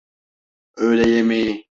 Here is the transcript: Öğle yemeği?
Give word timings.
Öğle 0.75 1.09
yemeği? 1.09 1.65